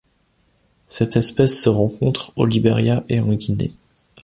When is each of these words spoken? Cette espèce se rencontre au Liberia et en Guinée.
Cette 0.87 1.15
espèce 1.15 1.61
se 1.61 1.69
rencontre 1.69 2.33
au 2.35 2.47
Liberia 2.47 3.03
et 3.07 3.19
en 3.19 3.31
Guinée. 3.35 3.75